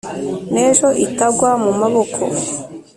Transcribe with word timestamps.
N' 0.53 0.59
ejo 0.67 0.87
itagwa 1.05 1.51
mu 1.63 1.71
maboko. 1.79 2.21